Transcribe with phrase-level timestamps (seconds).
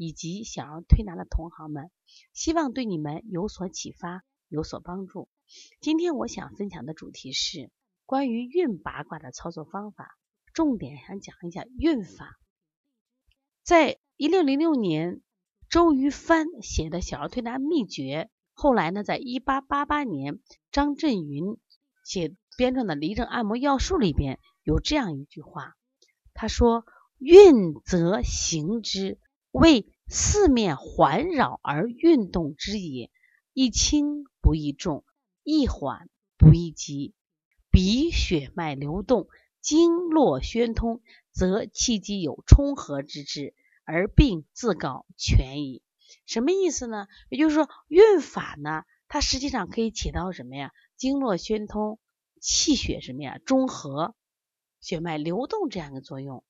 [0.00, 1.90] 以及小儿推拿的同行们，
[2.32, 5.28] 希望对你们有所启发、有所帮助。
[5.78, 7.70] 今天我想分享的主题是。
[8.06, 10.18] 关于运八卦的操作方法，
[10.52, 12.40] 重点想讲一下运法。
[13.62, 15.20] 在一六零六年，
[15.68, 20.40] 周于帆写的小儿推拿秘诀，后来呢，在一八八八年，
[20.72, 21.56] 张振云
[22.04, 25.76] 写编撰的《离症按摩要术》里边有这样一句话，
[26.34, 26.84] 他说
[27.16, 29.20] ：“运则行之，
[29.50, 33.10] 为四面环绕而运动之也。
[33.52, 35.04] 易轻不易重，
[35.42, 37.14] 易缓不易急。”
[37.70, 39.28] 鼻血脉流动，
[39.60, 45.82] 经络宣通，则气机有冲和之志，而病自告痊矣。
[46.26, 47.06] 什么意思呢？
[47.28, 50.72] 也就是说，运法呢，它实际上可以起到什么呀？
[50.96, 51.98] 经络宣通，
[52.40, 53.38] 气血什么呀？
[53.44, 54.14] 中和，
[54.80, 56.42] 血脉流动这样的作用。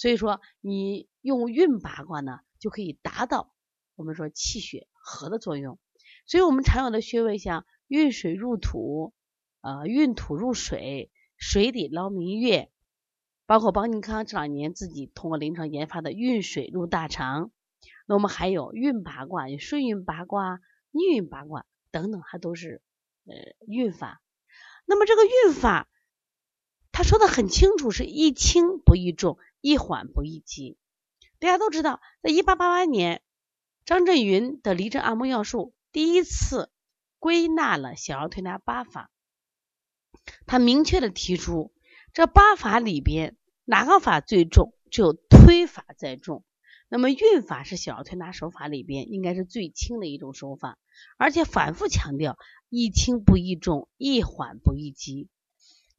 [0.00, 3.52] 所以说，你用运八卦呢，就可以达到
[3.96, 5.78] 我们说气血和的作用。
[6.24, 9.12] 所以我们常有的穴位，像运水入土。
[9.62, 12.70] 呃，运土入水，水底捞明月，
[13.44, 17.50] 包括邦尼康这两年自己通过临床研发的运水入大肠，
[18.06, 20.60] 那我们还有运八卦，有顺运八卦、
[20.92, 22.80] 逆运八卦等等，它都是
[23.26, 23.34] 呃
[23.66, 24.22] 运法。
[24.86, 25.86] 那么这个运法，
[26.92, 30.76] 他说的很清楚，是一轻不易重，一缓不易急。
[31.38, 33.22] 大家都知道，在一八八八年，
[33.84, 36.70] 张振云的《离症按摩要术》第一次
[37.18, 39.10] 归纳了小儿推拿八法。
[40.46, 41.72] 他明确的提出，
[42.12, 44.74] 这八法里边哪个法最重？
[44.90, 46.44] 只有推法在重。
[46.88, 50.76] 那么运法是小儿推拿手法里边应该是最轻的一种手法，
[51.16, 52.36] 而且反复强调
[52.68, 55.28] 一轻不易重，一缓不易急。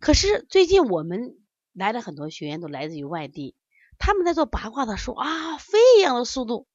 [0.01, 1.37] 可是最近我们
[1.73, 3.55] 来的很多学员都来自于外地，
[3.99, 6.67] 他们在做八卦的时候啊，飞一样的速度。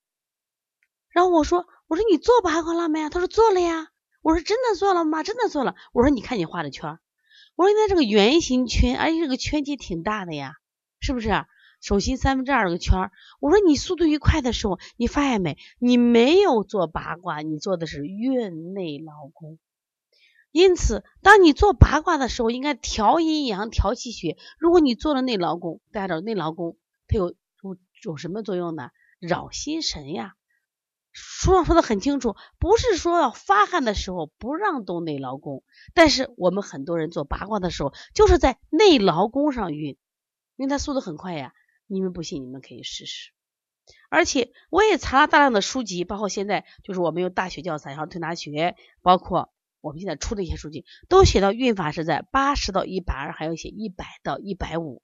[1.10, 3.10] 然后我说，我说你做八卦了没？
[3.10, 3.88] 他说做了呀。
[4.22, 5.25] 我说真的做了吗？
[5.25, 5.75] 真的做了。
[5.92, 6.98] 我说你看你画的圈。
[7.56, 10.53] 我说那这个圆形圈，而且这个圈体挺大的呀，
[11.00, 11.28] 是不是？
[11.81, 13.10] 手心三分之二个圈。
[13.41, 15.58] 我说你速度一快的时候，你发现没？
[15.81, 19.58] 你没有做八卦，你做的是院内劳宫。
[20.56, 24.39] 因此，当你做八卦的时候，应该调阴阳、调气血。
[24.59, 27.28] 如果你做了内劳宫，大家知道内劳宫它有
[27.62, 28.89] 有有什么作用呢？
[29.21, 30.33] 扰心神呀。
[31.12, 35.62] 书上说的很清楚，不是说要发汗的时候不让动内劳宫，
[35.93, 39.99] 但是我们很多人做八卦的时候，就是在内劳宫上运，
[40.56, 41.53] 因为它速度很快呀。
[41.87, 43.33] 你们不信，你们可以试试。
[44.09, 49.53] 而且我也查了大量的书籍，包括现在就是我们有大学教材，然后推拿学，包括
[49.87, 55.01] 我们现在出的一些数据，都写到运法是在八十到一百二，还有写一百到一百五。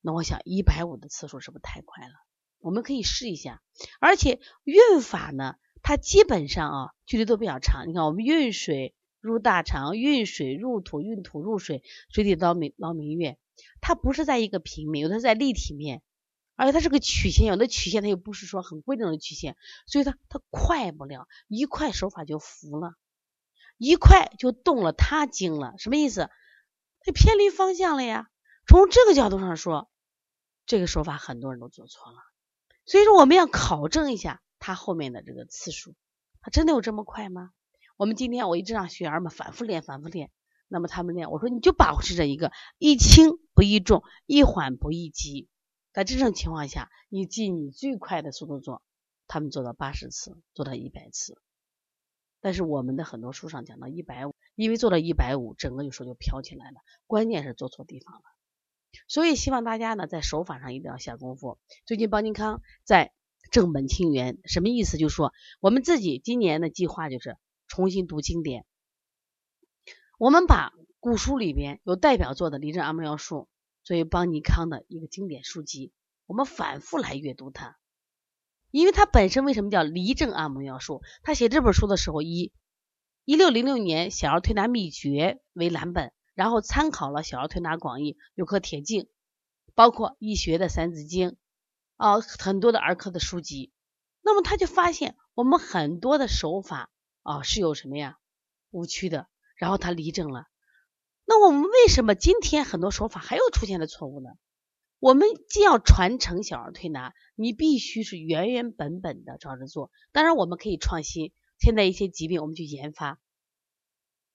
[0.00, 2.14] 那我想一百五的次数是不是太快了？
[2.58, 3.62] 我们可以试一下，
[4.00, 7.88] 而且运法呢，它基本上啊距离都比较长。
[7.88, 13.38] 你看，我们运水入大肠，运水入土，运土入水，水底捞明捞明月，
[13.80, 16.02] 它不是在一个平面，有的是在立体面，
[16.56, 19.56] 而且它是个曲线，有的曲线它又不是说很规整的曲线，
[19.86, 22.94] 所以它它快不了，一快手法就服了，
[23.78, 26.28] 一快就动了他经了，什么意思？
[27.00, 28.28] 它偏离方向了呀。
[28.66, 29.88] 从这个角度上说，
[30.66, 32.18] 这个手法很多人都做错了。
[32.84, 35.94] 所以说，我们要考证一下它后面的这个次数，
[36.42, 37.52] 它真的有这么快吗？
[37.96, 40.30] 我们今天我一直让学员们反复练，反复练。
[40.68, 45.48] 那么他们练，我说你就把持着一个易轻不易重，易缓不易急。
[45.92, 48.82] 在这种情况下，你尽你最快的速度做，
[49.26, 51.40] 他们做到八十次，做到一百次。
[52.48, 56.80] 但是我们的很多书上讲到一百五，因为做到一百五，整个有时候就飘起来了。
[57.06, 58.22] 关键是做错地方了。
[59.06, 61.58] 所以希望大家呢在手法上一定要下功夫。
[61.84, 63.12] 最近邦尼康在
[63.50, 64.96] 正本清源，什么意思？
[64.96, 67.36] 就是说我们自己今年的计划就是
[67.66, 68.64] 重新读经典。
[70.18, 73.36] 我们把古书里边有代表作的《离症按摩要术》
[73.84, 75.92] 作为邦尼康的一个经典书籍，
[76.24, 77.76] 我们反复来阅读它。
[78.70, 80.94] 因为他本身为什么叫《离症按摩要术》？
[81.22, 82.52] 他写这本书的时候，以
[83.24, 86.12] 一六零六年小儿推拿秘诀为蓝本。
[86.34, 89.02] 然后参考了《小儿推拿广义》《有颗铁镜》，
[89.74, 91.30] 包括医学的《三字经》
[91.96, 93.72] 啊，很多的儿科的书籍。
[94.22, 96.90] 那么他就发现我们很多的手法
[97.24, 98.18] 啊是有什么呀
[98.70, 99.26] 误区的，
[99.56, 100.44] 然后他离症了。
[101.24, 104.30] 那我们为什么今天很多手法还有出现的错误呢？
[105.00, 109.92] 我们既要传承小儿推拿，你必须是原原本本的照着做。
[110.10, 113.20] 当然，我们可以创新，现在一些疾病我们去研发，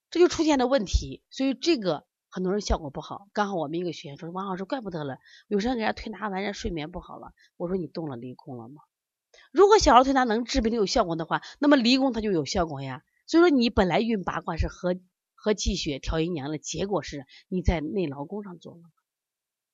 [0.10, 1.22] 这就出现了问题。
[1.30, 3.28] 所以这个很多人效果不好。
[3.34, 5.18] 刚好我们一个学员说：“王老师，怪不得了，
[5.48, 8.84] 有时候给人家推拿完，人睡眠不好了。”我说：“你动了离宫了吗？
[9.52, 13.04] 如果小儿推拿能治病有效果的话，那么离宫它就有效果呀。
[13.28, 14.96] 所以说，你本来运八卦是和
[15.36, 18.82] 和气血调阴阳的结果是你在内劳宫上做了。”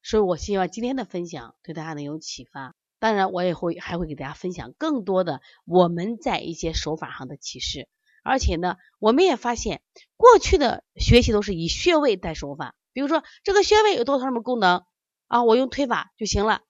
[0.01, 2.75] 所以，我希望今天的分享对大家能有启发。
[2.99, 7.87] 当然，我也会还会给大家分享更多的我们在一些手法上的启示。
[8.23, 9.81] 而且呢，我们也发现
[10.17, 14.83] 过去的学习都是以穴位带手法，比如说这个穴位有多少什么功能
[15.27, 16.61] 啊，我用推法就行了。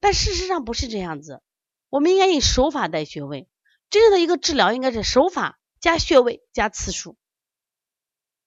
[0.00, 1.42] 但事实上不是这样子，
[1.90, 3.48] 我们应该以手法带穴位。
[3.90, 7.18] 真正的一个治疗应该是手法加穴位加次数，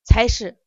[0.04, 0.58] 才是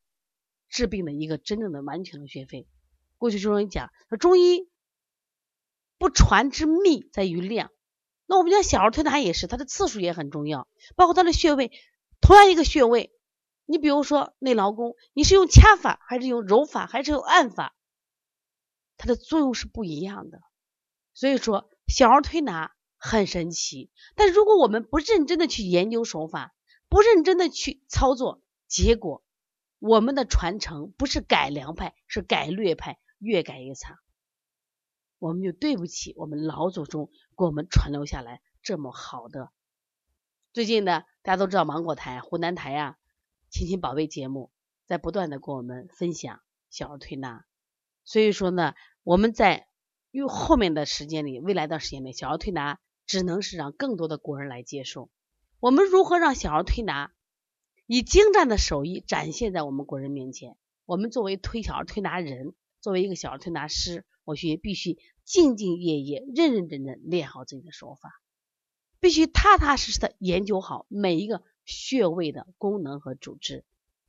[0.69, 2.69] 治病的一个真正的完全的穴位。
[3.19, 4.69] 过去中医讲，说中医
[5.99, 7.71] 不传之秘在于量。
[8.27, 11.71] 那我们讲小儿推拿也是，它的次数也很重要，包括它的穴位。
[12.21, 13.13] 同样一个穴位，
[13.67, 17.77] 你比如说内劳宫，你是用掐法还是用揉法还是用按法，
[18.97, 20.41] 它的作用是不一样的。
[21.15, 26.55] 所以说小儿推拿很神奇，但如果我们不认真的去研究手法，
[26.89, 29.23] 不认真的去操作，结果
[29.79, 32.99] 我们的传承不是改良派，是改劣派。
[33.19, 33.99] 越改越差，
[35.19, 39.51] 我们就对不起我们老祖宗给我们传留下来这么好的。
[40.53, 42.99] 最近呢，大家都知道芒果台、湖南台啊，
[43.51, 44.51] 亲亲宝贝节目
[44.87, 46.41] 在不断的跟我们分享
[46.71, 47.45] 小儿推拿。
[48.05, 49.67] 所以说呢，我们在
[50.11, 55.11] 用后面的时间里，未来的时间里，小儿推拿只能是让更多的国人来接受。
[55.61, 57.13] 我们如何让小儿推拿
[57.87, 60.57] 以精湛的手艺展现在我们国人面前？
[60.85, 62.55] 我们作为推小儿推拿人。
[62.87, 64.93] 作为一个小儿推拿师，我学必须
[65.27, 68.23] 兢兢业业、认认真真练好自己的手法，
[69.01, 73.65] 必须踏踏实实的研究好每一个穴位的功能和主治，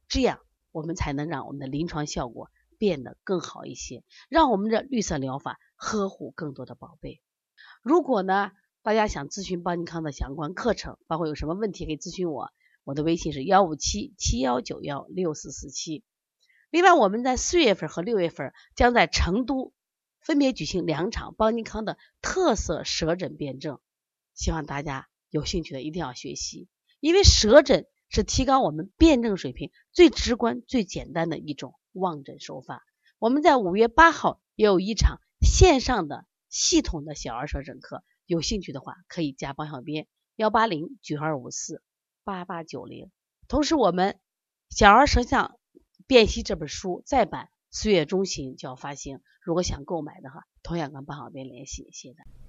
[0.08, 0.42] 这样
[0.72, 7.20] 我们才能让我们的临床效果变得更好一些，让我们的绿色疗法呵护更多的宝贝。
[7.82, 8.52] 如果呢，
[8.84, 12.52] 大家想咨询邦尼康的相关课程，包括有什么问题可以咨询我，
[12.84, 16.04] 我的微信是幺五七七幺九幺六四四七。
[16.70, 19.74] 另外，我们在四月份和六月份将在成都
[20.20, 23.80] 分别举行两场邦尼康的特色舌诊辩证，
[24.34, 26.68] 希望大家有兴趣的一定要学习，
[27.00, 32.84] 因为舌诊是提高我们辩证水平最直观、最简单的一种望诊手法。
[33.18, 40.06] 我们在五月八号也有一场线上的系统的小儿舌诊课，有兴趣的话可以加帮小编
[40.36, 41.82] 幺八零九二五四
[42.26, 43.10] 八八九零。
[43.48, 44.20] 同时，我们
[44.70, 45.57] 小儿舌象。
[46.08, 52.47] 辨析这本书再版四月中旬就要发行，如果想购买的话，同样跟班小编联系，谢谢大家。